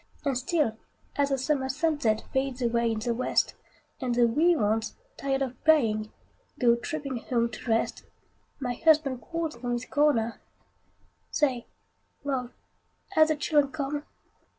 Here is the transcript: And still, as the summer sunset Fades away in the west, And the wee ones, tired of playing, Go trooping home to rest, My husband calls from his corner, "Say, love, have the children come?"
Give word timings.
And 0.25 0.35
still, 0.35 0.77
as 1.15 1.29
the 1.29 1.37
summer 1.37 1.69
sunset 1.69 2.23
Fades 2.33 2.59
away 2.63 2.91
in 2.91 2.97
the 2.97 3.13
west, 3.13 3.53
And 4.01 4.15
the 4.15 4.25
wee 4.25 4.55
ones, 4.55 4.95
tired 5.15 5.43
of 5.43 5.63
playing, 5.63 6.11
Go 6.57 6.75
trooping 6.75 7.17
home 7.17 7.49
to 7.51 7.69
rest, 7.69 8.03
My 8.59 8.73
husband 8.73 9.21
calls 9.21 9.57
from 9.57 9.73
his 9.73 9.85
corner, 9.85 10.41
"Say, 11.29 11.67
love, 12.23 12.51
have 13.11 13.27
the 13.27 13.35
children 13.35 13.71
come?" 13.71 14.03